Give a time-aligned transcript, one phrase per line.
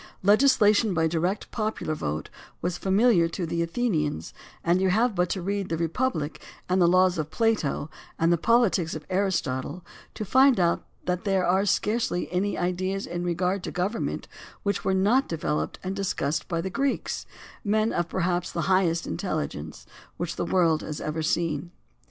[0.23, 5.29] Legisla tion by direct popular vote was familiar to the Athenians and you have but
[5.29, 9.85] to read The Republic and the Laws of Plato and the Politics of Aristotle
[10.15, 14.23] to find out that there are scarcely any ideas in regard to gov ernment
[14.63, 17.27] which were not developed and discussed by the Greeks,
[17.63, 19.85] men of perhaps the highest intelligence
[20.17, 21.69] which the world has ever seen.